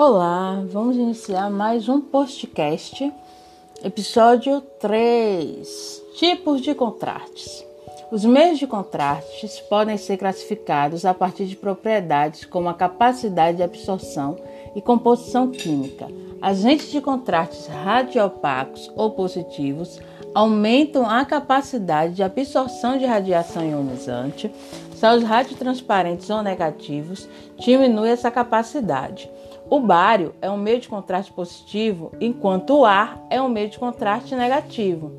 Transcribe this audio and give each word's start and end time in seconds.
Olá, 0.00 0.62
vamos 0.70 0.94
iniciar 0.96 1.50
mais 1.50 1.88
um 1.88 2.00
postcast, 2.00 3.12
episódio 3.82 4.60
3: 4.78 6.02
Tipos 6.14 6.60
de 6.60 6.72
contrastes. 6.72 7.66
Os 8.12 8.24
meios 8.24 8.60
de 8.60 8.66
contrastes 8.68 9.58
podem 9.58 9.96
ser 9.96 10.16
classificados 10.16 11.04
a 11.04 11.12
partir 11.12 11.46
de 11.46 11.56
propriedades 11.56 12.44
como 12.44 12.68
a 12.68 12.74
capacidade 12.74 13.56
de 13.56 13.64
absorção 13.64 14.36
e 14.76 14.80
composição 14.80 15.50
química. 15.50 16.06
Agentes 16.40 16.92
de 16.92 17.00
contrastes 17.00 17.66
radioopacos 17.66 18.88
ou 18.94 19.10
positivos 19.10 19.98
aumentam 20.32 21.10
a 21.10 21.24
capacidade 21.24 22.14
de 22.14 22.22
absorção 22.22 22.96
de 22.96 23.04
radiação 23.04 23.68
ionizante. 23.68 24.48
Se 24.94 25.04
os 25.08 25.24
radiotransparentes 25.24 26.30
ou 26.30 26.40
negativos, 26.40 27.28
diminui 27.58 28.10
essa 28.10 28.30
capacidade. 28.30 29.28
O 29.70 29.80
bário 29.80 30.34
é 30.40 30.50
um 30.50 30.56
meio 30.56 30.80
de 30.80 30.88
contraste 30.88 31.30
positivo, 31.30 32.10
enquanto 32.18 32.70
o 32.78 32.84
ar 32.86 33.22
é 33.28 33.40
um 33.40 33.50
meio 33.50 33.68
de 33.68 33.78
contraste 33.78 34.34
negativo. 34.34 35.12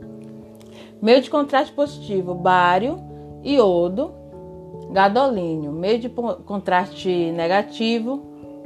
Meio 1.00 1.22
de 1.22 1.30
contraste 1.30 1.72
positivo: 1.72 2.34
bário, 2.34 3.00
iodo, 3.44 4.12
gadolínio. 4.92 5.72
Meio 5.72 6.00
de 6.00 6.10
contraste 6.10 7.32
negativo: 7.32 8.24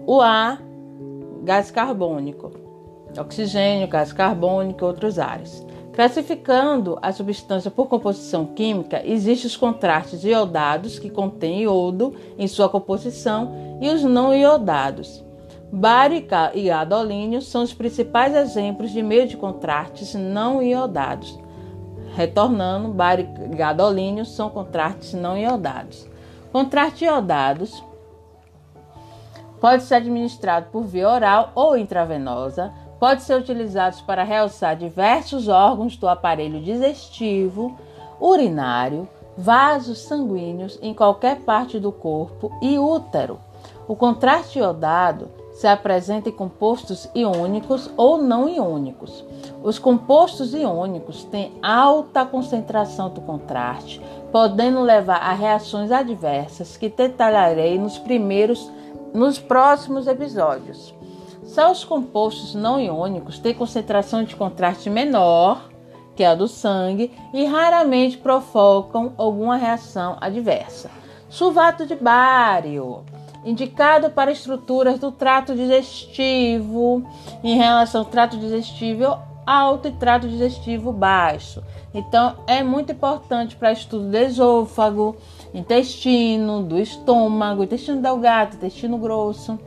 o 0.08 0.22
ar, 0.22 0.64
gás 1.44 1.70
carbônico, 1.70 2.52
oxigênio, 3.20 3.88
gás 3.90 4.14
carbônico 4.14 4.86
e 4.86 4.88
outros 4.88 5.20
ares. 5.20 5.66
Classificando 5.92 6.98
a 7.02 7.12
substância 7.12 7.70
por 7.70 7.88
composição 7.88 8.46
química, 8.46 9.06
existem 9.06 9.48
os 9.48 9.58
contrastes 9.58 10.24
iodados, 10.24 10.98
que 10.98 11.10
contêm 11.10 11.64
iodo 11.64 12.16
em 12.38 12.48
sua 12.48 12.70
composição, 12.70 13.52
e 13.80 13.90
os 13.90 14.02
não 14.02 14.34
iodados. 14.34 15.24
Bário 15.76 16.24
e 16.54 16.68
gadolínio 16.68 17.42
são 17.42 17.64
os 17.64 17.74
principais 17.74 18.36
exemplos 18.36 18.92
de 18.92 19.02
meio 19.02 19.28
de 19.28 19.36
contrastes 19.36 20.14
não 20.14 20.62
iodados. 20.62 21.36
Retornando, 22.14 22.90
bário 22.90 23.28
e 23.52 23.56
gadolínio 23.56 24.24
são 24.24 24.52
contrastes 24.52 25.16
não 25.16 25.36
iodados. 25.36 26.08
Contrastes 26.52 27.02
iodados 27.02 27.84
pode 29.60 29.82
ser 29.82 29.96
administrado 29.96 30.68
por 30.72 30.84
via 30.84 31.10
oral 31.10 31.52
ou 31.56 31.76
intravenosa, 31.76 32.72
pode 33.00 33.24
ser 33.24 33.40
utilizados 33.40 34.00
para 34.00 34.24
realçar 34.24 34.76
diversos 34.76 35.48
órgãos 35.48 35.98
do 35.98 36.08
aparelho 36.08 36.62
digestivo, 36.62 37.76
urinário, 38.22 39.10
vasos 39.36 40.04
sanguíneos 40.04 40.78
em 40.84 40.94
qualquer 40.94 41.38
parte 41.38 41.80
do 41.80 41.92
corpo 41.92 42.56
e 42.62 42.78
útero. 42.78 43.40
O 43.88 43.96
contraste 43.96 44.60
iodado 44.60 45.42
se 45.54 45.68
apresenta 45.68 46.30
em 46.30 46.32
compostos 46.32 47.08
iônicos 47.14 47.90
ou 47.96 48.18
não 48.18 48.50
iônicos. 48.50 49.24
Os 49.62 49.78
compostos 49.78 50.54
iônicos 50.54 51.24
têm 51.26 51.54
alta 51.62 52.26
concentração 52.26 53.10
do 53.10 53.22
contraste, 53.22 54.02
podendo 54.32 54.82
levar 54.82 55.18
a 55.18 55.34
reações 55.34 55.92
adversas 55.92 56.76
que 56.76 56.90
detalharei 56.90 57.78
nos 57.78 57.98
primeiros 57.98 58.70
nos 59.14 59.38
próximos 59.38 60.08
episódios. 60.08 60.94
Só 61.44 61.72
os 61.72 61.86
compostos 61.86 62.56
não 62.56 62.82
iônicos 62.82 63.38
têm 63.38 63.54
concentração 63.54 64.24
de 64.24 64.36
contraste 64.36 64.90
menor 64.90 65.70
que 66.16 66.24
a 66.24 66.34
do 66.34 66.48
sangue 66.48 67.12
e 67.34 67.46
raramente 67.46 68.18
provocam 68.18 69.14
alguma 69.18 69.56
reação 69.56 70.18
adversa. 70.20 70.90
Sulfato 71.30 71.86
de 71.86 71.96
bário 71.96 73.04
indicado 73.46 74.10
para 74.10 74.32
estruturas 74.32 75.00
do 75.00 75.12
trato 75.12 75.56
digestivo 75.56 77.06
em 77.44 77.58
relação 77.58 78.02
ao 78.02 78.08
trato 78.08 78.38
digestivo 78.38 79.18
alto 79.46 79.88
e 79.88 79.92
trato 79.92 80.28
digestivo 80.28 80.92
baixo. 80.92 81.64
Então, 81.94 82.38
é 82.48 82.64
muito 82.64 82.92
importante 82.92 83.56
para 83.56 83.72
estudo 83.72 84.10
do 84.10 84.18
esôfago, 84.18 85.16
intestino, 85.54 86.64
do 86.64 86.80
estômago, 86.80 87.64
intestino 87.64 88.02
delgado, 88.02 88.56
intestino 88.56 88.98
grosso, 88.98 89.60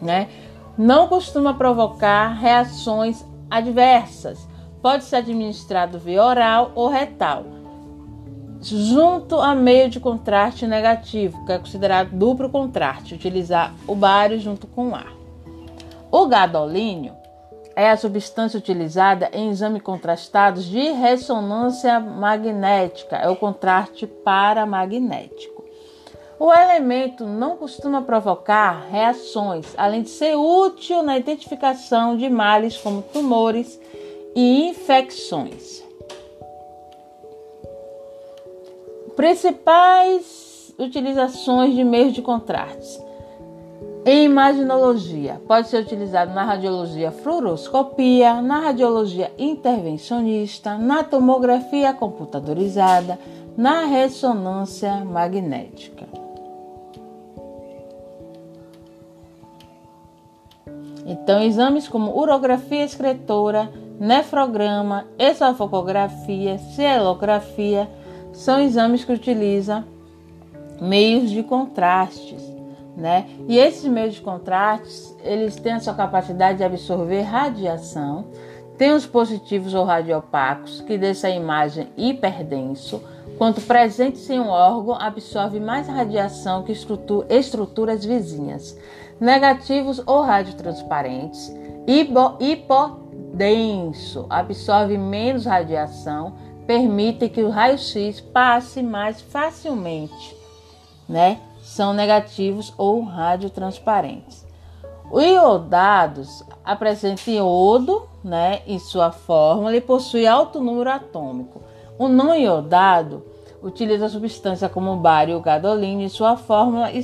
né? 0.00 0.28
Não 0.76 1.08
costuma 1.08 1.54
provocar 1.54 2.34
reações 2.34 3.24
adversas. 3.50 4.46
Pode 4.80 5.04
ser 5.04 5.16
administrado 5.16 5.98
via 5.98 6.22
oral 6.22 6.70
ou 6.76 6.88
retal 6.88 7.57
junto 8.60 9.36
a 9.40 9.54
meio 9.54 9.88
de 9.88 10.00
contraste 10.00 10.66
negativo, 10.66 11.44
que 11.44 11.52
é 11.52 11.58
considerado 11.58 12.10
duplo 12.10 12.48
contraste, 12.50 13.14
utilizar 13.14 13.74
o 13.86 13.94
bário 13.94 14.38
junto 14.40 14.66
com 14.66 14.90
o 14.90 14.94
ar. 14.94 15.12
O 16.10 16.26
gadolínio 16.26 17.14
é 17.76 17.90
a 17.90 17.96
substância 17.96 18.58
utilizada 18.58 19.30
em 19.32 19.50
exames 19.50 19.82
contrastados 19.82 20.64
de 20.64 20.90
ressonância 20.90 22.00
magnética, 22.00 23.16
é 23.16 23.28
o 23.28 23.36
contraste 23.36 24.06
paramagnético. 24.06 25.64
O 26.40 26.52
elemento 26.52 27.24
não 27.24 27.56
costuma 27.56 28.02
provocar 28.02 28.86
reações, 28.90 29.74
além 29.76 30.02
de 30.02 30.10
ser 30.10 30.36
útil 30.36 31.02
na 31.02 31.18
identificação 31.18 32.16
de 32.16 32.30
males 32.30 32.76
como 32.76 33.02
tumores 33.02 33.80
e 34.34 34.68
infecções. 34.68 35.87
Principais 39.18 40.72
utilizações 40.78 41.74
de 41.74 41.82
meios 41.82 42.12
de 42.12 42.22
contraste. 42.22 43.02
Em 44.06 44.26
imaginologia, 44.26 45.42
pode 45.48 45.66
ser 45.66 45.82
utilizado 45.82 46.32
na 46.32 46.44
radiologia 46.44 47.10
fluoroscopia, 47.10 48.40
na 48.40 48.60
radiologia 48.60 49.32
intervencionista, 49.36 50.78
na 50.78 51.02
tomografia 51.02 51.92
computadorizada, 51.92 53.18
na 53.56 53.86
ressonância 53.86 55.04
magnética. 55.04 56.06
Então, 61.04 61.42
exames 61.42 61.88
como 61.88 62.16
urografia 62.16 62.84
excretora, 62.84 63.68
nefrograma, 63.98 65.06
esofocografia, 65.18 66.56
cielografia, 66.58 67.90
são 68.38 68.60
exames 68.60 69.04
que 69.04 69.12
utilizam 69.12 69.84
meios 70.80 71.28
de 71.28 71.42
contrastes, 71.42 72.40
né? 72.96 73.26
E 73.48 73.58
esses 73.58 73.84
meios 73.90 74.14
de 74.14 74.20
contrastes, 74.20 75.12
eles 75.24 75.56
têm 75.56 75.72
a 75.72 75.80
sua 75.80 75.94
capacidade 75.94 76.58
de 76.58 76.64
absorver 76.64 77.22
radiação, 77.22 78.26
tem 78.76 78.92
os 78.92 79.04
positivos 79.04 79.74
ou 79.74 79.84
radiopacos, 79.84 80.80
que 80.82 80.96
deixam 80.96 81.28
a 81.30 81.34
imagem 81.34 81.88
hiperdenso, 81.96 83.02
quanto 83.36 83.60
presentes 83.60 84.30
em 84.30 84.38
um 84.38 84.50
órgão, 84.50 84.94
absorve 84.94 85.58
mais 85.58 85.88
radiação 85.88 86.62
que 86.62 86.70
estruturas 86.70 88.04
vizinhas. 88.04 88.78
Negativos 89.18 90.00
ou 90.06 90.22
radiotransparentes, 90.22 91.52
hipodenso, 92.38 94.26
absorve 94.30 94.96
menos 94.96 95.44
radiação 95.44 96.34
permitem 96.68 97.30
que 97.30 97.42
o 97.42 97.48
raio-x 97.48 98.20
passe 98.20 98.82
mais 98.82 99.22
facilmente, 99.22 100.36
né? 101.08 101.40
São 101.62 101.94
negativos 101.94 102.74
ou 102.76 103.02
radiotransparentes. 103.02 104.46
Os 105.10 105.24
iodados 105.24 106.44
apresentam 106.62 107.32
iodo, 107.32 108.06
né, 108.22 108.60
em 108.66 108.78
sua 108.78 109.10
fórmula 109.10 109.74
e 109.74 109.80
possui 109.80 110.26
alto 110.26 110.60
número 110.60 110.90
atômico. 110.90 111.62
O 111.98 112.06
não 112.06 112.34
iodado 112.34 113.24
utiliza 113.62 114.04
a 114.04 114.10
substância 114.10 114.68
como 114.68 114.94
bário 114.96 115.36
ou 115.36 115.40
gadolínio 115.40 116.04
em 116.04 116.10
sua 116.10 116.36
fórmula 116.36 116.92
e 116.92 117.02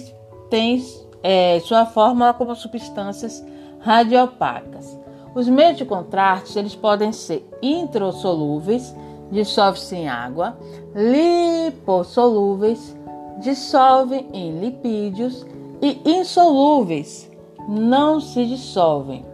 tem 0.50 0.84
é, 1.22 1.58
sua 1.60 1.86
fórmula 1.86 2.34
como 2.34 2.54
substâncias 2.54 3.42
radioopacas. 3.80 4.94
Os 5.34 5.48
meios 5.48 5.78
de 5.78 5.86
contraste 5.86 6.58
eles 6.58 6.76
podem 6.76 7.12
ser 7.12 7.48
intrasolúveis 7.62 8.94
dissolve-se 9.30 9.96
em 9.96 10.08
água, 10.08 10.56
lipossolúveis, 10.94 12.96
dissolvem 13.40 14.28
em 14.32 14.60
lipídios 14.60 15.44
e 15.82 16.00
insolúveis, 16.04 17.30
não 17.68 18.20
se 18.20 18.46
dissolvem. 18.46 19.24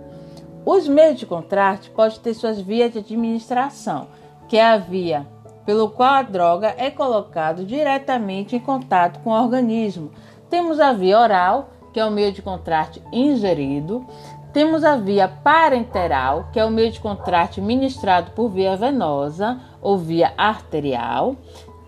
Os 0.64 0.88
meios 0.88 1.18
de 1.18 1.26
contraste 1.26 1.90
podem 1.90 2.18
ter 2.18 2.34
suas 2.34 2.60
vias 2.60 2.92
de 2.92 2.98
administração, 2.98 4.08
que 4.48 4.56
é 4.56 4.64
a 4.64 4.76
via 4.76 5.26
pelo 5.64 5.90
qual 5.90 6.14
a 6.14 6.22
droga 6.22 6.74
é 6.76 6.90
colocada 6.90 7.64
diretamente 7.64 8.56
em 8.56 8.60
contato 8.60 9.20
com 9.20 9.30
o 9.30 9.40
organismo. 9.40 10.10
Temos 10.48 10.80
a 10.80 10.92
via 10.92 11.18
oral, 11.18 11.70
que 11.92 12.00
é 12.00 12.04
o 12.04 12.10
meio 12.10 12.32
de 12.32 12.42
contraste 12.42 13.02
ingerido. 13.12 14.04
Temos 14.52 14.82
a 14.82 14.96
via 14.96 15.28
parenteral, 15.28 16.48
que 16.52 16.58
é 16.58 16.64
o 16.64 16.70
meio 16.70 16.90
de 16.90 16.98
contraste 16.98 17.60
ministrado 17.60 18.32
por 18.32 18.48
via 18.48 18.76
venosa 18.76 19.60
ou 19.80 19.98
via 19.98 20.32
arterial. 20.36 21.36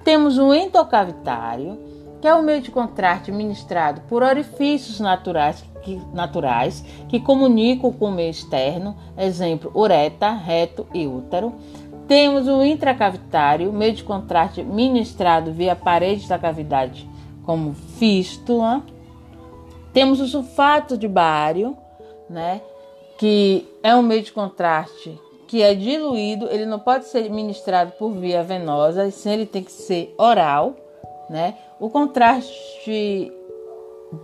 Temos 0.05 0.39
o 0.39 0.53
endocavitário, 0.53 1.79
que 2.21 2.29
é 2.29 2.35
o 2.35 2.43
meio 2.43 2.61
de 2.61 2.71
contraste 2.71 3.33
ministrado 3.33 4.03
por 4.03 4.23
orifícios 4.23 5.01
naturais 5.01 5.65
que, 5.83 6.01
naturais 6.13 6.85
que 7.09 7.21
comunicam 7.21 7.93
com 7.93 8.07
o 8.07 8.13
meio 8.13 8.31
externo, 8.31 8.97
exemplo, 9.19 9.71
ureta, 9.75 10.31
reto 10.31 10.87
e 10.95 11.07
útero. 11.07 11.53
Temos 12.07 12.47
o 12.47 12.63
intracavitário, 12.63 13.73
meio 13.73 13.93
de 13.93 14.05
contraste 14.05 14.63
ministrado 14.63 15.53
via 15.53 15.75
paredes 15.75 16.29
da 16.29 16.39
cavidade, 16.39 17.09
como 17.45 17.75
fístula. 17.75 18.83
Temos 19.93 20.21
o 20.21 20.27
sulfato 20.27 20.97
de 20.97 21.09
bário, 21.09 21.77
né, 22.29 22.61
que 23.19 23.69
é 23.83 23.95
um 23.95 24.03
meio 24.03 24.23
de 24.23 24.33
contraste 24.33 25.19
que 25.53 25.61
é 25.61 25.75
diluído, 25.75 26.49
ele 26.51 26.65
não 26.65 26.79
pode 26.79 27.05
ser 27.05 27.29
ministrado 27.29 27.93
por 27.99 28.11
via 28.13 28.43
venosa, 28.43 29.11
sim 29.11 29.33
ele 29.33 29.45
tem 29.45 29.63
que 29.63 29.71
ser 29.71 30.15
oral, 30.17 30.75
né? 31.29 31.57
O 31.79 31.91
contraste 31.91 33.31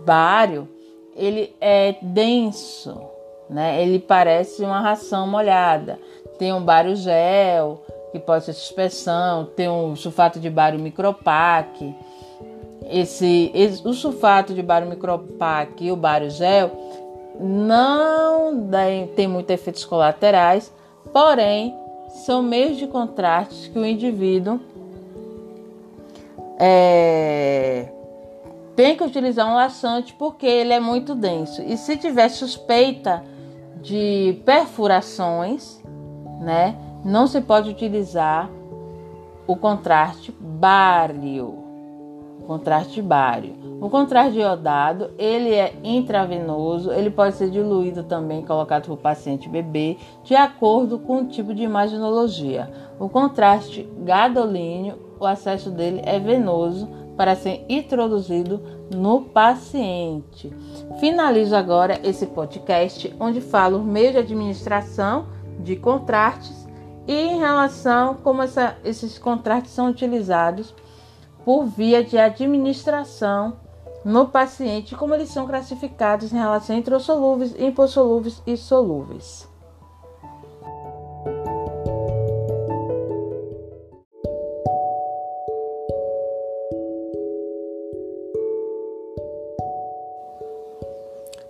bário, 0.03 0.67
ele 1.15 1.55
é 1.61 1.97
denso, 2.01 2.99
né? 3.47 3.79
Ele 3.79 3.99
parece 3.99 4.63
uma 4.63 4.79
ração 4.79 5.27
molhada. 5.27 5.99
Tem 6.39 6.51
um 6.51 6.63
bário 6.63 6.95
gel, 6.95 7.83
que 8.11 8.17
pode 8.17 8.45
ser 8.45 8.53
suspensão, 8.53 9.45
tem 9.55 9.69
um 9.69 9.95
sulfato 9.95 10.39
de 10.39 10.49
bário 10.49 10.79
micropac. 10.79 11.95
Esse, 12.89 13.51
esse, 13.53 13.87
o 13.87 13.93
sulfato 13.93 14.55
de 14.55 14.63
bário 14.63 14.89
micropac 14.89 15.85
e 15.85 15.91
o 15.91 15.95
bário 15.95 16.31
gel 16.31 16.71
não 17.39 18.67
tem 19.15 19.27
muitos 19.27 19.53
efeitos 19.53 19.85
colaterais, 19.85 20.73
porém 21.11 21.75
são 22.09 22.41
meios 22.41 22.77
de 22.77 22.87
contraste 22.87 23.69
que 23.69 23.77
o 23.77 23.85
indivíduo 23.85 24.59
é, 26.57 27.91
tem 28.75 28.95
que 28.95 29.03
utilizar 29.03 29.47
um 29.49 29.55
laxante 29.55 30.13
porque 30.13 30.45
ele 30.45 30.73
é 30.73 30.79
muito 30.79 31.15
denso. 31.15 31.61
E 31.61 31.77
se 31.77 31.97
tiver 31.97 32.29
suspeita 32.29 33.23
de 33.81 34.41
perfurações, 34.45 35.81
né, 36.41 36.75
não 37.03 37.27
se 37.27 37.39
pode 37.39 37.69
utilizar 37.69 38.49
o 39.47 39.55
contraste 39.55 40.31
bário. 40.39 41.58
Contraste 42.49 42.99
bário. 42.99 43.53
O 43.79 43.91
contraste 43.91 44.39
iodado, 44.39 45.11
ele 45.19 45.53
é 45.53 45.71
intravenoso, 45.83 46.91
ele 46.91 47.11
pode 47.11 47.35
ser 47.35 47.51
diluído 47.51 48.03
também, 48.03 48.41
colocado 48.41 48.85
para 48.85 48.93
o 48.93 48.97
paciente 48.97 49.47
bebê, 49.47 49.97
de 50.23 50.33
acordo 50.33 50.97
com 50.97 51.17
o 51.17 51.25
tipo 51.27 51.53
de 51.53 51.61
imaginologia. 51.61 52.67
O 52.99 53.07
contraste 53.07 53.87
gadolíneo 53.99 54.97
o 55.19 55.27
acesso 55.27 55.69
dele 55.69 56.01
é 56.03 56.17
venoso 56.17 56.89
para 57.15 57.35
ser 57.35 57.63
introduzido 57.69 58.59
no 58.91 59.25
paciente. 59.25 60.51
Finalizo 60.99 61.55
agora 61.55 61.99
esse 62.03 62.25
podcast 62.25 63.15
onde 63.19 63.41
falo 63.41 63.83
meio 63.83 64.11
de 64.11 64.17
administração 64.17 65.27
de 65.59 65.75
contrastes 65.75 66.67
e 67.07 67.13
em 67.13 67.37
relação 67.37 68.15
como 68.23 68.41
essa, 68.41 68.75
esses 68.83 69.19
contrastes 69.19 69.71
são 69.71 69.87
utilizados 69.87 70.73
por 71.49 71.65
via 71.65 72.03
de 72.03 72.15
administração 72.15 73.57
no 74.05 74.27
paciente, 74.27 74.95
como 74.95 75.15
eles 75.15 75.29
são 75.29 75.47
classificados 75.47 76.31
em 76.31 76.37
relação 76.37 76.75
entre 76.75 76.93
os 76.93 77.01
solúveis, 77.01 77.59
impossolúveis 77.59 78.39
e 78.45 78.55
solúveis. 78.55 79.49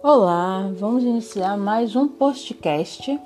Olá, 0.01 0.71
vamos 0.77 1.03
iniciar 1.03 1.57
mais 1.57 1.97
um 1.97 2.07
postcast, 2.07 3.19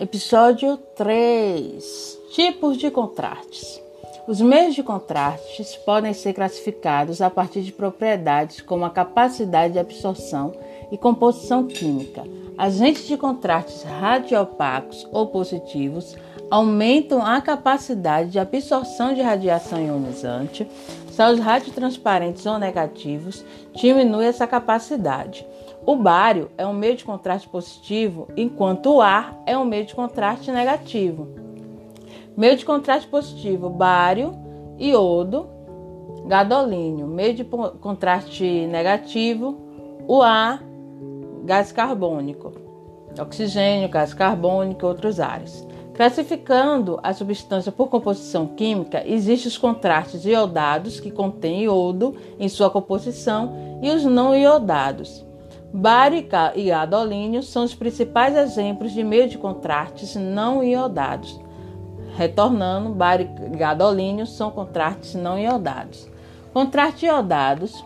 episódio 0.00 0.78
3: 0.96 2.18
Tipos 2.30 2.78
de 2.78 2.90
contrastes. 2.90 3.86
Os 4.28 4.42
meios 4.42 4.74
de 4.74 4.82
contrastes 4.82 5.74
podem 5.74 6.12
ser 6.12 6.34
classificados 6.34 7.22
a 7.22 7.30
partir 7.30 7.62
de 7.62 7.72
propriedades 7.72 8.60
como 8.60 8.84
a 8.84 8.90
capacidade 8.90 9.72
de 9.72 9.78
absorção 9.78 10.52
e 10.92 10.98
composição 10.98 11.66
química. 11.66 12.24
Agentes 12.58 13.06
de 13.06 13.16
contrastes 13.16 13.84
radioopacos 13.84 15.08
ou 15.10 15.28
positivos 15.28 16.14
aumentam 16.50 17.24
a 17.24 17.40
capacidade 17.40 18.28
de 18.28 18.38
absorção 18.38 19.14
de 19.14 19.22
radiação 19.22 19.82
ionizante. 19.82 20.68
Só 21.10 21.32
os 21.32 21.40
radiotransparentes 21.40 22.44
ou 22.44 22.58
negativos 22.58 23.42
diminuem 23.74 24.28
essa 24.28 24.46
capacidade. 24.46 25.46
O 25.86 25.96
bário 25.96 26.50
é 26.58 26.66
um 26.66 26.74
meio 26.74 26.96
de 26.96 27.04
contraste 27.04 27.48
positivo, 27.48 28.28
enquanto 28.36 28.96
o 28.96 29.00
ar 29.00 29.40
é 29.46 29.56
um 29.56 29.64
meio 29.64 29.86
de 29.86 29.94
contraste 29.94 30.52
negativo. 30.52 31.47
Meio 32.38 32.56
de 32.56 32.64
contraste 32.64 33.08
positivo: 33.08 33.68
bário, 33.68 34.32
iodo, 34.78 35.48
gadolínio. 36.24 37.04
Meio 37.08 37.34
de 37.34 37.42
contraste 37.44 38.64
negativo: 38.68 39.58
o 40.06 40.22
ar, 40.22 40.62
gás 41.44 41.72
carbônico, 41.72 42.52
oxigênio, 43.20 43.88
gás 43.88 44.14
carbônico 44.14 44.84
e 44.84 44.88
outros 44.88 45.18
ares. 45.18 45.66
Classificando 45.96 47.00
a 47.02 47.12
substância 47.12 47.72
por 47.72 47.88
composição 47.88 48.46
química, 48.46 49.02
existem 49.04 49.48
os 49.48 49.58
contrastes 49.58 50.24
iodados, 50.24 51.00
que 51.00 51.10
contêm 51.10 51.64
iodo 51.64 52.14
em 52.38 52.48
sua 52.48 52.70
composição, 52.70 53.80
e 53.82 53.90
os 53.90 54.04
não 54.04 54.32
iodados. 54.32 55.26
Bário 55.74 56.24
e 56.54 56.62
gadolínio 56.70 57.42
são 57.42 57.64
os 57.64 57.74
principais 57.74 58.36
exemplos 58.36 58.92
de 58.92 59.02
meio 59.02 59.28
de 59.28 59.36
contrastes 59.36 60.14
não 60.14 60.62
iodados. 60.62 61.47
Retornando, 62.18 62.90
bário 62.90 63.30
gadolínio 63.56 64.26
são 64.26 64.50
contrastes 64.50 65.14
não 65.14 65.38
iodados. 65.38 66.10
Contrastes 66.52 67.04
iodados 67.04 67.84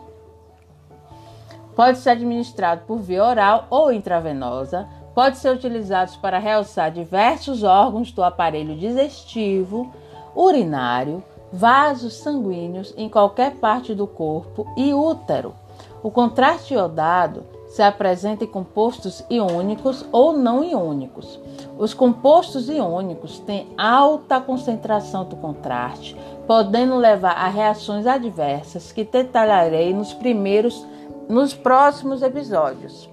pode 1.76 1.98
ser 1.98 2.10
administrado 2.10 2.80
por 2.86 2.96
via 2.96 3.22
oral 3.22 3.66
ou 3.68 3.92
intravenosa, 3.92 4.88
pode 5.14 5.36
ser 5.36 5.54
utilizados 5.54 6.16
para 6.16 6.38
realçar 6.38 6.90
diversos 6.90 7.62
órgãos 7.62 8.10
do 8.10 8.24
aparelho 8.24 8.74
digestivo, 8.74 9.92
urinário, 10.34 11.22
vasos 11.52 12.14
sanguíneos 12.14 12.94
em 12.96 13.10
qualquer 13.10 13.56
parte 13.56 13.94
do 13.94 14.06
corpo 14.06 14.66
e 14.78 14.94
útero. 14.94 15.54
O 16.02 16.10
contraste 16.10 16.72
iodado 16.72 17.44
se 17.72 17.80
apresenta 17.80 18.44
em 18.44 18.46
compostos 18.46 19.24
iônicos 19.30 20.04
ou 20.12 20.36
não 20.36 20.62
iônicos. 20.62 21.40
Os 21.78 21.94
compostos 21.94 22.68
iônicos 22.68 23.38
têm 23.38 23.66
alta 23.78 24.38
concentração 24.42 25.24
do 25.24 25.36
contraste, 25.36 26.14
podendo 26.46 26.96
levar 26.96 27.32
a 27.32 27.48
reações 27.48 28.06
adversas 28.06 28.92
que 28.92 29.04
detalharei 29.04 29.94
nos 29.94 30.12
primeiros 30.12 30.86
nos 31.30 31.54
próximos 31.54 32.20
episódios. 32.20 33.08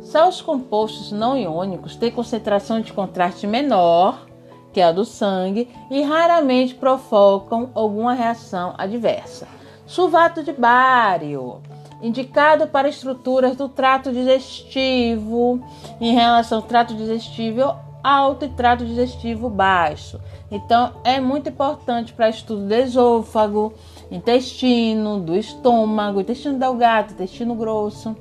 Só 0.00 0.28
os 0.28 0.40
compostos 0.40 1.10
não 1.10 1.36
iônicos 1.36 1.96
têm 1.96 2.12
concentração 2.12 2.80
de 2.80 2.92
contraste 2.92 3.48
menor 3.48 4.26
que 4.72 4.80
a 4.80 4.92
do 4.92 5.04
sangue 5.04 5.68
e 5.90 6.02
raramente 6.02 6.76
provocam 6.76 7.70
alguma 7.74 8.14
reação 8.14 8.74
adversa. 8.78 9.48
Sulfato 9.86 10.40
de 10.44 10.52
bário 10.52 11.60
indicado 12.02 12.66
para 12.66 12.88
estruturas 12.88 13.56
do 13.56 13.68
trato 13.68 14.12
digestivo 14.12 15.64
em 16.00 16.12
relação 16.14 16.58
ao 16.58 16.64
trato 16.64 16.94
digestivo 16.94 17.74
alto 18.02 18.44
e 18.44 18.48
trato 18.48 18.84
digestivo 18.84 19.48
baixo. 19.48 20.20
Então, 20.50 20.92
é 21.02 21.18
muito 21.18 21.48
importante 21.48 22.12
para 22.12 22.28
estudo 22.28 22.66
do 22.66 22.74
esôfago, 22.74 23.72
intestino, 24.10 25.18
do 25.18 25.34
estômago, 25.34 26.20
intestino 26.20 26.58
delgado, 26.58 27.14
intestino 27.14 27.54
grosso, 27.54 28.14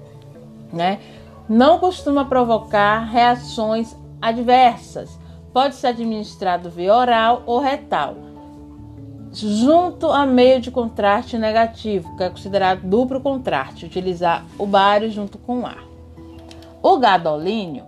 né? 0.72 1.00
Não 1.50 1.78
costuma 1.78 2.24
provocar 2.24 3.00
reações 3.00 3.96
adversas. 4.22 5.20
Pode 5.52 5.76
ser 5.76 5.88
administrado 5.88 6.70
via 6.70 6.96
oral 6.96 7.44
ou 7.46 7.60
retal 7.60 8.33
junto 9.34 10.12
a 10.12 10.26
meio 10.26 10.62
de 10.62 10.70
contraste 10.70 11.38
negativo, 11.38 12.16
que 12.16 12.24
é 12.24 12.30
considerado 12.30 12.82
duplo 12.84 13.20
contraste, 13.20 13.86
utilizar 13.86 14.46
o 14.60 14.66
bário 14.66 15.10
junto 15.10 15.38
com 15.38 15.62
o 15.62 15.66
ar. 15.66 15.84
O 16.82 16.98
gadolínio 16.98 17.86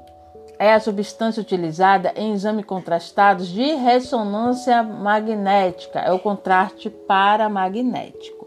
é 0.57 0.73
a 0.73 0.79
substância 0.79 1.41
utilizada 1.41 2.13
em 2.15 2.33
exames 2.33 2.65
contrastados 2.65 3.47
de 3.47 3.75
ressonância 3.75 4.81
magnética, 4.81 5.99
é 5.99 6.11
o 6.11 6.19
contraste 6.19 6.89
paramagnético. 6.89 8.45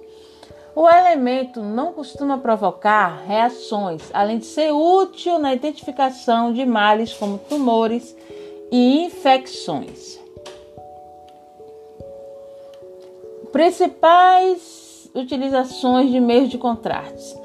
O 0.75 0.89
elemento 0.89 1.61
não 1.61 1.93
costuma 1.93 2.39
provocar 2.39 3.25
reações, 3.27 4.11
além 4.15 4.39
de 4.39 4.47
ser 4.47 4.71
útil 4.71 5.39
na 5.39 5.53
identificação 5.53 6.53
de 6.53 6.65
males 6.65 7.13
como 7.13 7.37
tumores 7.37 8.17
e 8.71 9.05
infecções. 9.05 10.21
Principais 13.53 15.11
utilizações 15.15 16.11
de 16.11 16.21
meios 16.21 16.51
de 16.51 16.59
contraste. 16.59 17.37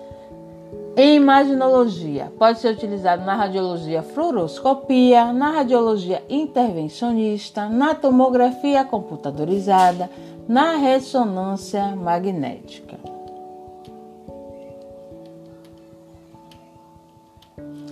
Em 0.96 1.16
imaginologia, 1.16 2.32
pode 2.38 2.60
ser 2.60 2.74
utilizado 2.74 3.26
na 3.26 3.36
radiologia 3.36 4.04
fluoroscopia, 4.04 5.34
na 5.34 5.50
radiologia 5.50 6.22
intervencionista, 6.30 7.68
na 7.68 7.96
tomografia 7.96 8.84
computadorizada, 8.84 10.10
na 10.48 10.76
ressonância 10.76 11.96
magnética. 11.96 12.98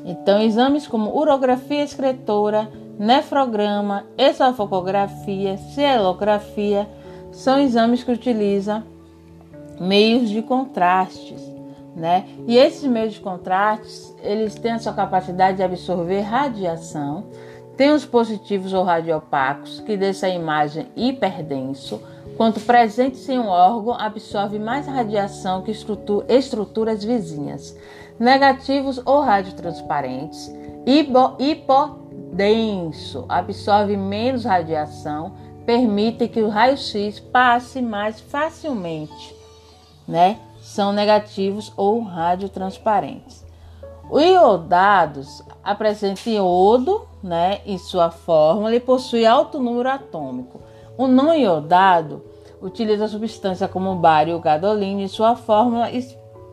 Então, 0.06 0.42
exames 0.42 0.88
como 0.88 1.18
urografia 1.18 1.84
excretora, 1.84 2.70
nefrograma, 3.00 4.06
esofocografia, 4.18 5.58
cielografia 5.58 6.88
são 7.32 7.60
exames 7.60 8.04
que 8.04 8.12
utilizam 8.12 8.84
meios 9.80 10.30
de 10.30 10.42
contrastes 10.42 11.52
né? 11.96 12.26
E 12.48 12.58
esses 12.58 12.84
meios 12.90 13.14
de 13.14 13.20
contraste, 13.20 14.14
eles 14.22 14.56
têm 14.56 14.72
a 14.72 14.80
sua 14.80 14.94
capacidade 14.94 15.58
de 15.58 15.64
absorver 15.64 16.22
radiação, 16.22 17.26
tem 17.76 17.92
os 17.92 18.06
positivos 18.06 18.74
ou 18.74 18.84
radiopacos, 18.84 19.82
que 19.82 19.98
deixam 19.98 20.30
a 20.30 20.34
imagem 20.34 20.88
hiperdenso, 20.96 22.02
quanto 22.38 22.60
presentes 22.62 23.28
em 23.28 23.40
um 23.40 23.48
órgão, 23.48 23.94
absorve 23.94 24.58
mais 24.60 24.88
radiação 24.88 25.62
que 25.64 25.72
estruturas 26.30 27.04
vizinhas. 27.04 27.76
Negativos 28.20 29.02
ou 29.04 29.20
radiotransparentes, 29.22 30.54
hipodenso, 31.40 33.26
absorve 33.28 33.98
menos 33.98 34.46
radiação, 34.46 35.34
permitem 35.66 36.28
que 36.28 36.42
o 36.42 36.50
raio-x 36.50 37.20
passe 37.20 37.82
mais 37.82 38.20
facilmente, 38.20 39.36
né? 40.08 40.40
são 40.62 40.94
negativos 40.94 41.74
ou 41.76 42.02
radiotransparentes. 42.02 43.46
Os 44.10 44.22
iodados 44.22 45.44
apresentam 45.64 46.34
iodo 46.34 47.08
né, 47.24 47.62
em 47.66 47.78
sua 47.78 48.12
fórmula 48.12 48.76
e 48.76 48.80
possui 48.80 49.26
alto 49.26 49.60
número 49.60 49.90
atômico. 49.90 50.62
O 50.98 51.08
não 51.08 51.34
iodado 51.34 52.24
utiliza 52.62 53.08
substância 53.08 53.68
como 53.68 53.96
bário 53.96 54.36
ou 54.36 54.40
gadolínio 54.40 55.04
em 55.04 55.08
sua 55.08 55.36
fórmula 55.36 55.90
e 55.92 56.02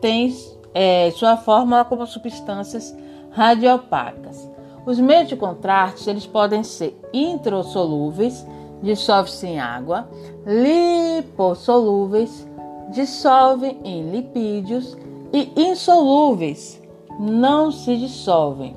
tem 0.01 0.35
é, 0.73 1.11
sua 1.11 1.37
fórmula 1.37 1.85
como 1.85 2.05
substâncias 2.07 2.95
radiopacas. 3.31 4.49
Os 4.85 4.99
meios 4.99 5.27
de 5.27 5.35
contraste 5.35 6.09
eles 6.09 6.25
podem 6.25 6.63
ser 6.63 6.99
introsolúveis, 7.13 8.45
dissolve-se 8.81 9.47
em 9.47 9.59
água, 9.59 10.09
lipossolúveis, 10.45 12.47
dissolvem 12.89 13.79
em 13.83 14.09
lipídios 14.09 14.97
e 15.33 15.51
insolúveis, 15.55 16.81
não 17.19 17.71
se 17.71 17.97
dissolvem. 17.97 18.75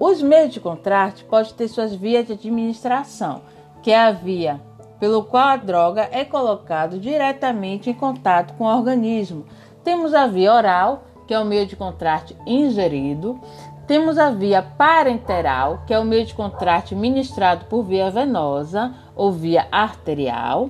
Os 0.00 0.22
meios 0.22 0.52
de 0.52 0.60
contraste 0.60 1.24
podem 1.24 1.52
ter 1.54 1.68
suas 1.68 1.94
vias 1.94 2.26
de 2.26 2.32
administração, 2.32 3.42
que 3.82 3.90
é 3.90 3.98
a 3.98 4.12
via 4.12 4.60
pelo 4.98 5.22
qual 5.22 5.48
a 5.48 5.56
droga 5.56 6.08
é 6.10 6.24
colocada 6.24 6.98
diretamente 6.98 7.90
em 7.90 7.94
contato 7.94 8.54
com 8.54 8.64
o 8.64 8.76
organismo. 8.76 9.44
Temos 9.84 10.12
a 10.12 10.26
via 10.26 10.52
oral, 10.52 11.04
que 11.26 11.34
é 11.34 11.38
o 11.38 11.44
meio 11.44 11.66
de 11.66 11.76
contraste 11.76 12.36
ingerido. 12.46 13.40
Temos 13.88 14.18
a 14.18 14.28
via 14.28 14.60
parenteral, 14.60 15.82
que 15.86 15.94
é 15.94 15.98
o 15.98 16.04
meio 16.04 16.26
de 16.26 16.34
contraste 16.34 16.94
ministrado 16.94 17.64
por 17.64 17.82
via 17.82 18.10
venosa 18.10 18.94
ou 19.16 19.32
via 19.32 19.66
arterial. 19.72 20.68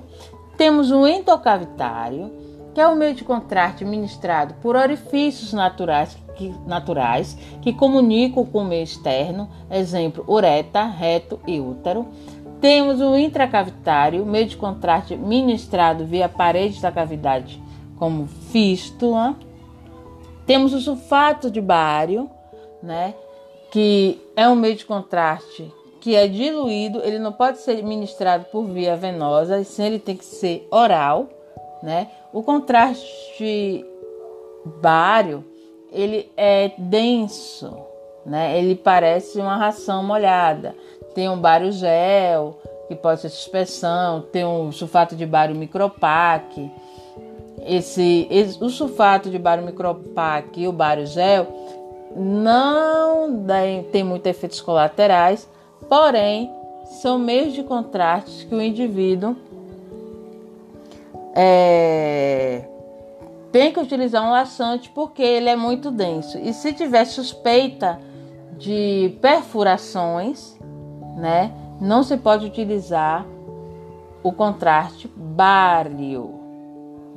Temos 0.55 0.89
o 0.89 1.05
endocavitário, 1.05 2.31
que 2.73 2.79
é 2.79 2.87
o 2.87 2.95
meio 2.95 3.13
de 3.13 3.25
contraste 3.25 3.83
ministrado 3.83 4.53
por 4.61 4.77
orifícios 4.77 5.51
naturais 5.51 6.17
que, 6.37 6.55
naturais 6.65 7.37
que 7.61 7.73
comunicam 7.73 8.45
com 8.45 8.59
o 8.59 8.65
meio 8.65 8.85
externo, 8.85 9.49
exemplo, 9.69 10.23
ureta, 10.25 10.85
reto 10.85 11.41
e 11.45 11.59
útero. 11.59 12.07
Temos 12.61 13.01
o 13.01 13.17
intracavitário, 13.17 14.25
meio 14.25 14.45
de 14.45 14.55
contraste 14.55 15.17
ministrado 15.17 16.05
via 16.05 16.29
paredes 16.29 16.79
da 16.79 16.89
cavidade, 16.89 17.61
como 17.97 18.27
fístula. 18.27 19.35
Temos 20.45 20.73
o 20.73 20.79
sulfato 20.79 21.51
de 21.51 21.59
bário, 21.59 22.29
né, 22.81 23.13
que 23.71 24.19
é 24.35 24.47
um 24.47 24.55
meio 24.55 24.75
de 24.75 24.85
contraste 24.85 25.71
que 25.99 26.15
é 26.15 26.27
diluído, 26.27 27.01
ele 27.03 27.19
não 27.19 27.31
pode 27.31 27.59
ser 27.59 27.83
ministrado 27.83 28.45
por 28.45 28.63
via 28.63 28.95
venosa, 28.95 29.63
sim 29.63 29.85
ele 29.85 29.99
tem 29.99 30.15
que 30.15 30.25
ser 30.25 30.67
oral, 30.71 31.27
né? 31.83 32.09
O 32.31 32.41
contraste 32.41 33.85
bário, 34.81 35.43
ele 35.91 36.31
é 36.37 36.71
denso, 36.77 37.77
né? 38.25 38.57
Ele 38.57 38.75
parece 38.75 39.39
uma 39.39 39.57
ração 39.57 40.03
molhada. 40.03 40.75
Tem 41.13 41.27
um 41.27 41.37
bário 41.37 41.71
gel, 41.71 42.59
que 42.87 42.95
pode 42.95 43.21
ser 43.21 43.29
suspensão, 43.29 44.21
tem 44.21 44.45
um 44.45 44.71
sulfato 44.71 45.15
de 45.15 45.25
bário 45.25 45.55
micropac. 45.55 46.71
Esse, 47.65 48.25
esse, 48.31 48.63
o 48.63 48.69
sulfato 48.69 49.29
de 49.29 49.37
bário 49.37 49.65
micropac 49.65 50.59
e 50.59 50.67
o 50.67 50.71
bário 50.71 51.05
gel 51.05 51.45
não 52.15 53.45
tem 53.91 54.03
muitos 54.03 54.29
efeitos 54.29 54.61
colaterais, 54.61 55.49
porém 55.87 56.51
são 57.01 57.19
meios 57.19 57.53
de 57.53 57.63
contraste 57.63 58.45
que 58.47 58.55
o 58.55 58.61
indivíduo 58.61 59.35
é, 61.35 62.67
tem 63.51 63.71
que 63.71 63.79
utilizar 63.79 64.25
um 64.25 64.31
laxante 64.31 64.89
porque 64.89 65.21
ele 65.21 65.49
é 65.49 65.55
muito 65.55 65.91
denso. 65.91 66.37
E 66.37 66.53
se 66.53 66.73
tiver 66.73 67.05
suspeita 67.05 67.99
de 68.57 69.17
perfurações, 69.21 70.57
né, 71.15 71.51
não 71.79 72.03
se 72.03 72.17
pode 72.17 72.45
utilizar 72.45 73.25
o 74.21 74.31
contraste 74.31 75.09
bário. 75.15 76.38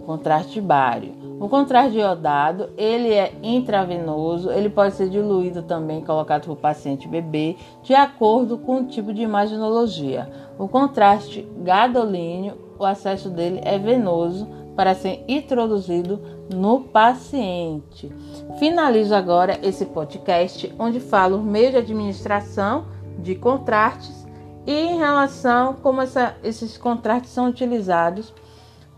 Contraste 0.04 0.61
bário. 0.61 1.14
O 1.40 1.49
contraste 1.49 1.99
iodado, 1.99 2.71
ele 2.76 3.12
é 3.12 3.32
intravenoso, 3.42 4.50
ele 4.50 4.68
pode 4.68 4.94
ser 4.94 5.09
diluído 5.09 5.62
também, 5.62 6.04
colocado 6.04 6.44
para 6.44 6.52
o 6.52 6.56
paciente 6.56 7.09
bebê, 7.09 7.56
de 7.82 7.94
acordo 7.94 8.59
com 8.59 8.76
o 8.76 8.87
tipo 8.87 9.12
de 9.12 9.23
imaginologia. 9.23 10.30
O 10.59 10.68
contraste 10.68 11.49
gadolínio 11.59 12.56
o 12.82 12.85
acesso 12.85 13.30
dele 13.30 13.61
é 13.62 13.78
venoso 13.78 14.47
para 14.75 14.94
ser 14.94 15.25
introduzido 15.28 16.21
no 16.52 16.80
paciente. 16.80 18.12
Finalizo 18.59 19.14
agora 19.14 19.59
esse 19.62 19.87
podcast 19.87 20.75
onde 20.78 20.99
falo 20.99 21.40
meio 21.40 21.71
de 21.71 21.76
administração 21.76 22.87
de 23.18 23.35
contrastes 23.35 24.26
e 24.66 24.73
em 24.73 24.99
relação 24.99 25.75
como 25.75 26.00
essa, 26.00 26.37
esses 26.42 26.76
contrastes 26.78 27.30
são 27.30 27.49
utilizados 27.49 28.32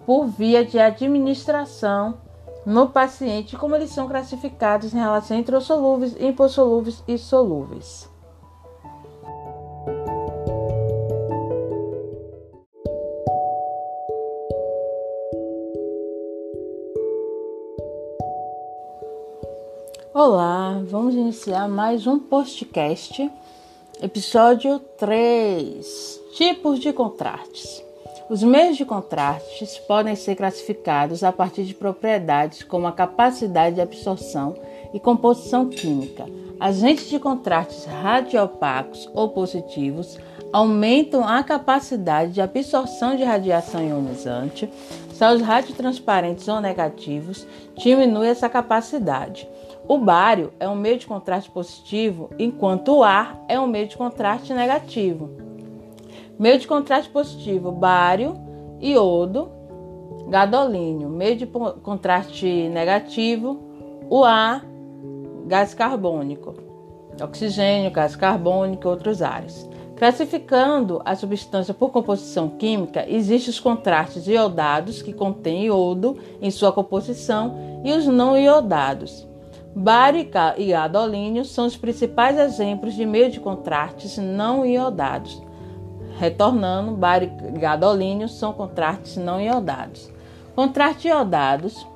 por 0.06 0.26
via 0.26 0.64
de 0.64 0.78
administração 0.78 2.18
no 2.64 2.88
paciente, 2.88 3.56
como 3.56 3.76
eles 3.76 3.90
são 3.90 4.08
classificados 4.08 4.94
em 4.94 4.98
relação 4.98 5.36
a 5.36 5.40
introssolúveis, 5.40 6.16
impossolúveis 6.20 7.02
e 7.06 7.18
solúveis. 7.18 8.08
Olá, 20.14 20.80
vamos 20.86 21.14
iniciar 21.14 21.68
mais 21.68 22.06
um 22.06 22.20
postcast, 22.20 23.30
episódio 24.00 24.78
3: 24.96 26.20
Tipos 26.34 26.78
de 26.78 26.92
contrastes. 26.92 27.83
Os 28.28 28.42
meios 28.42 28.78
de 28.78 28.86
contrastes 28.86 29.76
podem 29.76 30.16
ser 30.16 30.34
classificados 30.34 31.22
a 31.22 31.30
partir 31.30 31.64
de 31.64 31.74
propriedades 31.74 32.62
como 32.62 32.86
a 32.86 32.92
capacidade 32.92 33.74
de 33.74 33.82
absorção 33.82 34.54
e 34.94 34.98
composição 34.98 35.68
química. 35.68 36.24
Agentes 36.58 37.10
de 37.10 37.18
contrastes 37.18 37.84
radioopacos 37.84 39.10
ou 39.12 39.28
positivos 39.28 40.18
aumentam 40.50 41.26
a 41.26 41.42
capacidade 41.42 42.32
de 42.32 42.40
absorção 42.40 43.14
de 43.14 43.22
radiação 43.22 43.86
ionizante. 43.86 44.70
São 45.12 45.34
os 45.34 45.42
radiotransparentes 45.42 46.48
ou 46.48 46.62
negativos, 46.62 47.46
diminui 47.76 48.28
essa 48.28 48.48
capacidade. 48.48 49.46
O 49.86 49.98
bário 49.98 50.50
é 50.58 50.66
um 50.66 50.74
meio 50.74 50.96
de 50.96 51.06
contraste 51.06 51.50
positivo, 51.50 52.30
enquanto 52.38 52.88
o 52.96 53.04
ar 53.04 53.38
é 53.48 53.60
um 53.60 53.66
meio 53.66 53.86
de 53.86 53.98
contraste 53.98 54.54
negativo. 54.54 55.43
Meio 56.38 56.58
de 56.58 56.66
contraste 56.66 57.10
positivo: 57.10 57.70
bário, 57.70 58.34
iodo, 58.80 59.50
gadolínio. 60.28 61.08
Meio 61.08 61.36
de 61.36 61.46
contraste 61.46 62.68
negativo: 62.68 63.60
o 64.08 64.24
ar, 64.24 64.64
gás 65.46 65.74
carbônico, 65.74 66.54
oxigênio, 67.22 67.90
gás 67.90 68.16
carbônico 68.16 68.86
e 68.86 68.90
outros 68.90 69.22
ares. 69.22 69.68
Classificando 69.96 71.00
a 71.04 71.14
substância 71.14 71.72
por 71.72 71.90
composição 71.90 72.48
química, 72.48 73.04
existem 73.08 73.50
os 73.50 73.60
contrastes 73.60 74.26
iodados, 74.26 75.00
que 75.00 75.12
contêm 75.12 75.66
iodo 75.66 76.18
em 76.42 76.50
sua 76.50 76.72
composição, 76.72 77.80
e 77.84 77.92
os 77.92 78.04
não 78.06 78.36
iodados. 78.36 79.26
Bário 79.74 80.28
e 80.56 80.66
gadolínio 80.66 81.44
são 81.44 81.66
os 81.66 81.76
principais 81.76 82.38
exemplos 82.38 82.94
de 82.94 83.06
meio 83.06 83.30
de 83.30 83.40
contrastes 83.40 84.18
não 84.18 84.64
iodados. 84.66 85.40
Retornando, 86.18 86.92
bário 86.92 87.30
gadolínio 87.58 88.28
são 88.28 88.52
contrastes 88.52 89.16
não 89.16 89.40
iodados. 89.40 90.10
Contrastes 90.54 91.06
iodados 91.06 91.86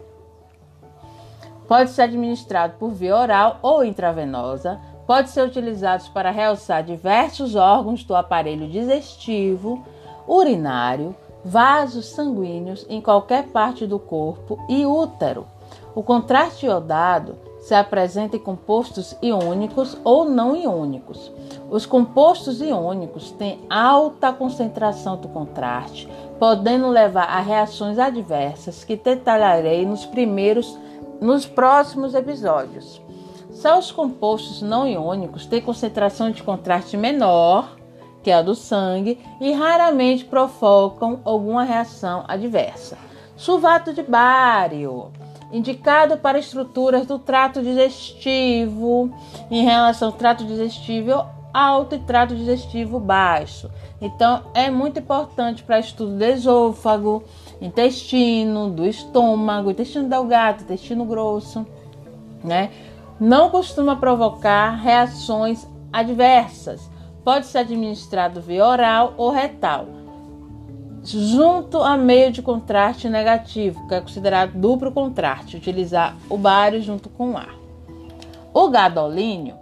pode 1.68 1.90
ser 1.90 2.02
administrado 2.02 2.74
por 2.78 2.90
via 2.90 3.16
oral 3.16 3.58
ou 3.62 3.84
intravenosa, 3.84 4.80
pode 5.06 5.30
ser 5.30 5.42
utilizado 5.46 6.04
para 6.12 6.30
realçar 6.30 6.82
diversos 6.82 7.54
órgãos 7.54 8.02
do 8.02 8.16
aparelho 8.16 8.68
digestivo, 8.68 9.84
urinário, 10.26 11.14
vasos 11.44 12.06
sanguíneos 12.06 12.84
em 12.88 13.00
qualquer 13.00 13.44
parte 13.48 13.86
do 13.86 13.98
corpo 13.98 14.58
e 14.68 14.84
útero. 14.84 15.46
O 15.94 16.02
contraste 16.02 16.66
iodado 16.66 17.36
se 17.68 17.74
apresenta 17.74 18.34
em 18.34 18.40
compostos 18.40 19.14
iônicos 19.20 19.94
ou 20.02 20.24
não 20.24 20.56
iônicos. 20.56 21.30
Os 21.68 21.84
compostos 21.84 22.62
iônicos 22.62 23.30
têm 23.32 23.60
alta 23.68 24.32
concentração 24.32 25.18
do 25.18 25.28
contraste, 25.28 26.08
podendo 26.38 26.88
levar 26.88 27.24
a 27.24 27.40
reações 27.40 27.98
adversas 27.98 28.84
que 28.84 28.96
detalharei 28.96 29.84
nos 29.84 30.06
primeiros 30.06 30.78
nos 31.20 31.44
próximos 31.44 32.14
episódios. 32.14 33.02
Só 33.50 33.78
os 33.78 33.92
compostos 33.92 34.62
não 34.62 34.88
iônicos 34.88 35.44
têm 35.44 35.60
concentração 35.60 36.30
de 36.30 36.42
contraste 36.42 36.96
menor 36.96 37.76
que 38.22 38.30
a 38.30 38.40
do 38.40 38.54
sangue 38.54 39.20
e 39.42 39.52
raramente 39.52 40.24
provocam 40.24 41.20
alguma 41.22 41.64
reação 41.64 42.24
adversa. 42.26 42.96
Sulfato 43.36 43.92
de 43.92 44.02
bário, 44.02 45.12
indicado 45.52 46.18
para 46.18 46.38
estruturas 46.38 47.06
do 47.06 47.18
trato 47.18 47.62
digestivo 47.62 49.10
em 49.50 49.64
relação 49.64 50.08
ao 50.08 50.14
trato 50.14 50.44
digestivo 50.44 51.24
alto 51.52 51.94
e 51.94 51.98
trato 51.98 52.34
digestivo 52.36 53.00
baixo. 53.00 53.70
Então, 54.00 54.44
é 54.54 54.70
muito 54.70 55.00
importante 55.00 55.62
para 55.62 55.80
estudo 55.80 56.16
do 56.16 56.24
esôfago, 56.24 57.24
intestino, 57.60 58.70
do 58.70 58.86
estômago, 58.86 59.70
intestino 59.70 60.08
delgado, 60.08 60.62
intestino 60.62 61.04
grosso, 61.04 61.66
né? 62.44 62.70
não 63.18 63.50
costuma 63.50 63.96
provocar 63.96 64.76
reações 64.76 65.66
adversas. 65.92 66.88
Pode 67.24 67.46
ser 67.46 67.58
administrado 67.58 68.40
via 68.40 68.64
oral 68.64 69.14
ou 69.16 69.30
retal, 69.30 69.86
junto 71.04 71.78
a 71.82 71.96
meio 71.96 72.30
de 72.30 72.42
contraste 72.42 73.08
negativo, 73.08 73.86
que 73.88 73.94
é 73.94 74.00
considerado 74.00 74.52
duplo 74.52 74.92
contraste, 74.92 75.56
utilizar 75.56 76.16
o 76.28 76.36
bário 76.36 76.80
junto 76.82 77.08
com 77.08 77.32
o 77.32 77.36
ar. 77.36 77.54
O 78.52 78.68
gadolínio 78.68 79.56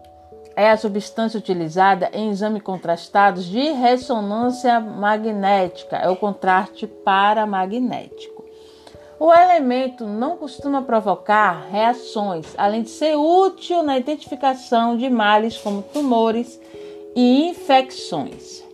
é 0.56 0.70
a 0.70 0.76
substância 0.76 1.38
utilizada 1.38 2.10
em 2.14 2.30
exames 2.30 2.62
contrastados 2.62 3.44
de 3.44 3.72
ressonância 3.72 4.80
magnética, 4.80 5.96
é 5.96 6.08
o 6.08 6.16
contraste 6.16 6.86
paramagnético. 6.86 8.44
O 9.18 9.32
elemento 9.32 10.04
não 10.04 10.36
costuma 10.36 10.82
provocar 10.82 11.68
reações, 11.70 12.46
além 12.56 12.82
de 12.82 12.90
ser 12.90 13.16
útil 13.16 13.82
na 13.82 13.98
identificação 13.98 14.96
de 14.96 15.08
males 15.08 15.56
como 15.56 15.82
tumores 15.82 16.60
e 17.14 17.48
infecções. 17.48 18.65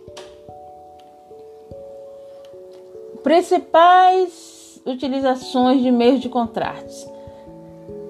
Principais 3.23 4.81
utilizações 4.85 5.81
de 5.81 5.89
meios 5.89 6.19
de 6.19 6.27
contraste. 6.27 7.09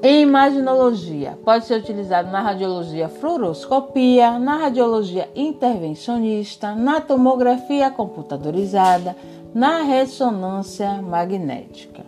Em 0.02 0.24
imaginologia, 0.24 1.38
pode 1.46 1.66
ser 1.66 1.80
utilizado 1.80 2.32
na 2.32 2.42
radiologia 2.42 3.08
fluoroscopia, 3.08 4.40
na 4.40 4.58
radiologia 4.58 5.30
intervencionista, 5.36 6.74
na 6.74 7.00
tomografia 7.00 7.92
computadorizada, 7.92 9.16
na 9.54 9.84
ressonância 9.84 11.00
magnética. 11.02 12.04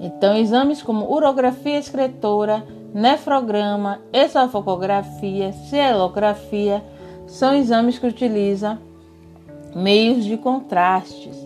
Então, 0.00 0.36
exames 0.36 0.82
como 0.82 1.14
urografia 1.14 1.78
excretora, 1.78 2.66
nefrograma, 2.92 4.00
esofocografia, 4.12 5.52
cielografia 5.52 6.82
são 7.30 7.54
exames 7.54 7.98
que 7.98 8.06
utilizam 8.06 8.78
meios 9.74 10.24
de 10.24 10.36
contrastes, 10.36 11.36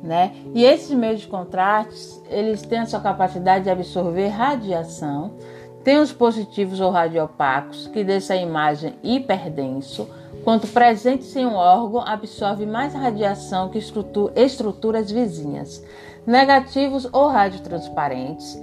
né? 0.00 0.32
E 0.54 0.64
esses 0.64 0.90
meios 0.96 1.20
de 1.20 1.26
contrastes, 1.26 2.22
eles 2.30 2.62
têm 2.62 2.78
a 2.78 2.86
sua 2.86 3.00
capacidade 3.00 3.64
de 3.64 3.70
absorver 3.70 4.28
radiação, 4.28 5.32
tem 5.82 5.98
os 5.98 6.12
positivos 6.12 6.80
ou 6.80 6.92
radiopacos, 6.92 7.88
que 7.88 8.04
deixam 8.04 8.36
a 8.36 8.40
imagem 8.40 8.94
hiperdenso, 9.02 10.08
quanto 10.44 10.68
presente 10.68 11.36
em 11.36 11.44
um 11.44 11.54
órgão, 11.54 12.02
absorve 12.06 12.64
mais 12.64 12.94
radiação 12.94 13.68
que 13.68 13.78
estruturas 14.36 15.10
vizinhas. 15.10 15.84
Negativos 16.24 17.08
ou 17.12 17.26
radiotransparentes, 17.26 18.62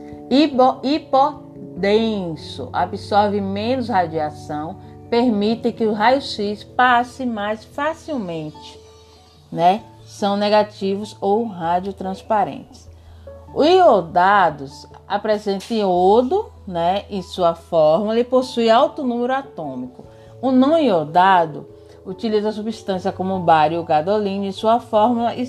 hipodenso, 0.81 2.69
absorve 2.71 3.41
menos 3.41 3.89
radiação, 3.89 4.77
permite 5.09 5.71
que 5.71 5.85
o 5.85 5.93
raio-x 5.93 6.63
passe 6.63 7.25
mais 7.25 7.63
facilmente, 7.63 8.79
né? 9.51 9.83
São 10.05 10.37
negativos 10.37 11.15
ou 11.19 11.45
radiotransparentes. 11.45 12.89
Os 13.53 13.67
iodados 13.67 14.87
apresentam 15.07 15.75
iodo, 15.75 16.51
né, 16.67 17.05
em 17.09 17.21
sua 17.21 17.55
fórmula 17.55 18.19
e 18.19 18.23
possui 18.23 18.69
alto 18.69 19.03
número 19.03 19.33
atômico. 19.33 20.05
O 20.41 20.51
não 20.51 20.77
iodado 20.77 21.67
utiliza 22.05 22.51
substância 22.51 23.11
como 23.11 23.39
bário 23.39 23.79
ou 23.79 23.83
gadolínio 23.83 24.47
em 24.47 24.51
sua 24.51 24.79
fórmula 24.79 25.35
e 25.35 25.47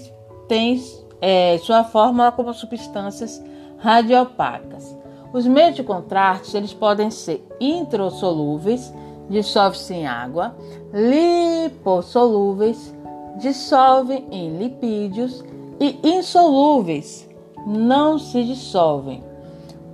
tem 0.48 0.82
é, 1.20 1.58
sua 1.58 1.84
fórmula 1.84 2.32
como 2.32 2.52
substâncias 2.54 3.42
radiopacas. 3.78 4.96
Os 5.32 5.46
meios 5.46 5.76
de 5.76 5.82
contraste 5.82 6.56
eles 6.56 6.72
podem 6.72 7.10
ser 7.10 7.46
intrasolúveis, 7.60 8.92
dissolve-se 9.30 9.94
em 9.94 10.06
água, 10.06 10.54
lipossolúveis, 10.92 12.94
dissolvem 13.38 14.26
em 14.30 14.58
lipídios 14.58 15.42
e 15.80 15.98
insolúveis, 16.02 17.26
não 17.66 18.18
se 18.18 18.44
dissolvem. 18.44 19.24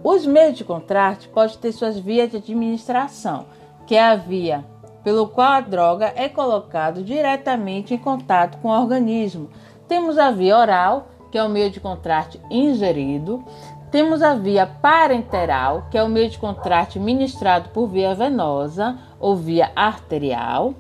Os 0.03 0.27
meios 0.27 0.57
de 0.57 0.64
contraste 0.64 1.29
podem 1.29 1.57
ter 1.59 1.72
suas 1.72 1.99
vias 1.99 2.31
de 2.31 2.38
administração, 2.38 3.46
que 3.87 3.94
é 3.94 4.03
a 4.03 4.16
via 4.16 4.64
pelo 5.07 5.29
qual 5.29 5.53
a 5.53 5.61
droga 5.61 6.12
é 6.16 6.29
colocada 6.29 7.01
diretamente 7.01 7.94
em 7.94 7.99
contato 7.99 8.59
com 8.59 8.66
o 8.66 8.77
organismo. 8.77 9.49
Temos 9.87 10.18
a 10.18 10.33
via 10.33 10.59
oral, 10.59 11.07
que 11.31 11.38
é 11.38 11.44
o 11.44 11.49
meio 11.49 11.70
de 11.70 11.79
contraste 11.79 12.40
ingerido. 12.51 13.44
Temos 13.92 14.20
a 14.20 14.35
via 14.35 14.66
parenteral, 14.66 15.87
que 15.92 15.96
é 15.96 16.03
o 16.03 16.09
meio 16.09 16.29
de 16.29 16.38
contraste 16.38 16.99
ministrado 16.99 17.68
por 17.68 17.87
via 17.87 18.16
venosa 18.16 18.99
ou 19.18 19.37
via 19.37 19.70
arterial. 19.74 20.74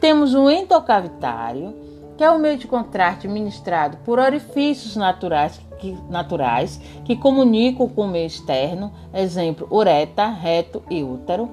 Temos 0.00 0.34
o 0.34 0.50
endocavitário, 0.50 1.74
que 2.16 2.24
é 2.24 2.30
o 2.30 2.38
meio 2.38 2.56
de 2.56 2.66
contraste 2.66 3.28
ministrado 3.28 3.98
por 3.98 4.18
orifícios 4.18 4.96
naturais 4.96 5.60
que, 5.78 5.96
naturais 6.08 6.80
que 7.04 7.16
comunicam 7.16 7.88
com 7.88 8.02
o 8.02 8.08
meio 8.08 8.26
externo, 8.26 8.92
exemplo, 9.12 9.66
ureta, 9.70 10.26
reto 10.28 10.82
e 10.90 11.02
útero. 11.02 11.50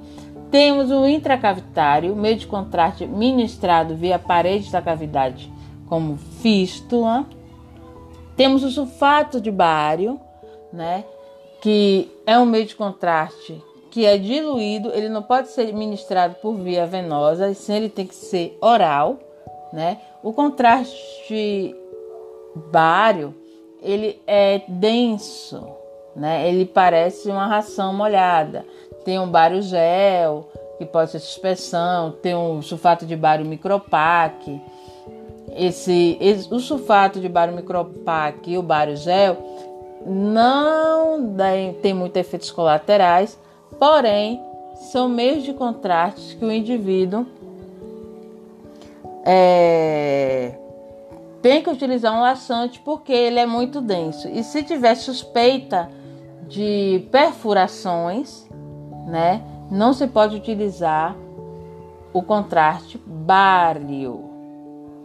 Temos 0.50 0.92
o 0.92 1.08
intracavitário, 1.08 2.16
meio 2.16 2.38
de 2.38 2.48
contraste 2.48 3.06
ministrado 3.06 3.96
via 3.96 4.20
parede 4.20 4.72
da 4.72 4.82
cavidade, 4.82 5.52
como 5.88 6.16
fístula. 6.16 7.26
Temos 8.36 8.64
o 8.64 8.70
sulfato 8.70 9.42
de 9.42 9.52
bário, 9.52 10.20
né, 10.72 11.04
que 11.62 12.10
é 12.26 12.38
um 12.38 12.46
meio 12.46 12.66
de 12.66 12.76
contraste 12.76 13.62
que 13.94 14.08
é 14.08 14.18
diluído, 14.18 14.90
ele 14.92 15.08
não 15.08 15.22
pode 15.22 15.50
ser 15.50 15.72
ministrado 15.72 16.34
por 16.42 16.56
via 16.56 16.84
venosa, 16.84 17.52
e 17.52 17.54
sim 17.54 17.76
ele 17.76 17.90
tem 17.90 18.08
que 18.08 18.16
ser 18.16 18.58
oral, 18.60 19.20
né? 19.72 20.00
O 20.24 20.34
contraste 20.34 21.76
bário, 22.72 23.36
ele 23.84 24.20
é 24.26 24.64
denso, 24.68 25.64
né? 26.16 26.50
Ele 26.50 26.66
parece 26.66 27.30
uma 27.30 27.46
ração 27.46 27.94
molhada. 27.94 28.66
Tem 29.06 29.20
um 29.20 29.28
bário 29.28 29.62
gel, 29.62 30.50
que 30.80 30.88
pode 30.88 31.12
ser 31.12 31.20
suspensão, 31.20 32.14
tem 32.14 32.34
um 32.34 32.64
sulfato 32.64 33.06
de 33.06 33.16
bário 33.16 33.46
micropac, 33.46 34.60
esse, 35.56 36.18
esse, 36.20 36.52
o 36.52 36.60
sulfato 36.60 37.20
de 37.20 37.30
bário 37.30 37.54
micropac 37.54 38.50
e 38.50 38.58
o 38.58 38.64
bário 38.64 38.98
gel 38.98 39.38
não 40.04 41.32
tem 41.80 41.94
muitos 41.94 42.20
efeitos 42.20 42.50
colaterais, 42.50 43.38
porém 43.80 44.42
são 44.76 45.08
meios 45.08 45.44
de 45.44 45.54
contraste 45.54 46.36
que 46.36 46.46
o 46.46 46.52
indivíduo 46.52 47.26
é, 49.26 50.58
tem 51.42 51.62
que 51.64 51.70
utilizar 51.70 52.14
um 52.16 52.22
laxante 52.22 52.80
porque 52.80 53.14
ele 53.14 53.40
é 53.40 53.46
muito 53.46 53.82
denso. 53.82 54.28
E 54.28 54.44
se 54.44 54.64
tiver 54.64 54.96
suspeita 54.96 55.90
de 56.48 57.08
perfurações, 57.12 58.48
né, 59.08 59.42
não 59.72 59.94
se 59.94 60.08
pode 60.08 60.36
utilizar 60.36 61.16
o 62.14 62.22
contraste 62.22 62.98
bário. 63.06 64.33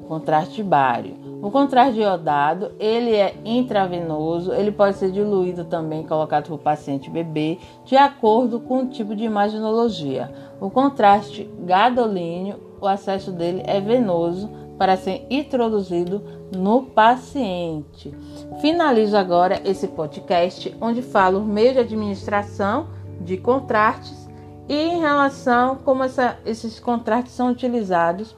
Contraste 0.08 0.62
bário. 0.62 1.16
O 1.42 1.50
contraste 1.50 2.00
iodado, 2.00 2.72
ele 2.80 3.14
é 3.14 3.36
intravenoso, 3.44 4.54
ele 4.54 4.72
pode 4.72 4.96
ser 4.96 5.12
diluído 5.12 5.66
também, 5.66 6.02
colocado 6.02 6.46
para 6.46 6.54
o 6.54 6.58
paciente 6.58 7.10
bebê, 7.10 7.58
de 7.84 7.94
acordo 7.94 8.58
com 8.58 8.78
o 8.78 8.86
tipo 8.86 9.14
de 9.14 9.24
imaginologia. 9.24 10.32
O 10.60 10.70
contraste 10.70 11.48
gadolíneo, 11.60 12.56
o 12.80 12.86
acesso 12.86 13.30
dele 13.30 13.62
é 13.66 13.80
venoso 13.80 14.48
para 14.78 14.96
ser 14.96 15.26
introduzido 15.28 16.22
no 16.56 16.84
paciente. 16.84 18.14
Finalizo 18.60 19.16
agora 19.16 19.60
esse 19.64 19.88
podcast 19.88 20.74
onde 20.80 21.02
falo 21.02 21.44
meio 21.44 21.74
de 21.74 21.80
administração 21.80 22.88
de 23.20 23.36
contrastes 23.36 24.28
e 24.68 24.74
em 24.74 25.00
relação 25.00 25.76
como 25.84 26.04
essa, 26.04 26.38
esses 26.46 26.80
contrastes 26.80 27.32
são 27.32 27.50
utilizados 27.50 28.34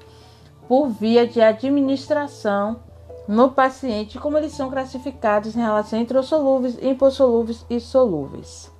por 0.70 0.88
via 0.88 1.26
de 1.26 1.40
administração 1.40 2.76
no 3.26 3.50
paciente, 3.50 4.20
como 4.20 4.38
eles 4.38 4.52
são 4.52 4.70
classificados 4.70 5.56
em 5.56 5.58
relação 5.58 5.98
a 5.98 6.02
introssolúveis, 6.02 6.78
impossolúveis 6.80 7.66
e 7.68 7.80
solúveis. 7.80 8.70